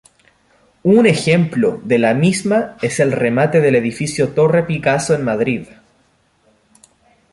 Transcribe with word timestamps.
Un 0.81 1.05
ejemplo 1.05 1.79
de 1.85 1.99
la 1.99 2.15
misma 2.15 2.75
es 2.81 2.99
el 2.99 3.11
remate 3.11 3.61
del 3.61 3.75
edificio 3.75 4.29
Torre 4.29 4.63
Picasso 4.63 5.13
en 5.13 5.23
Madrid. 5.23 5.67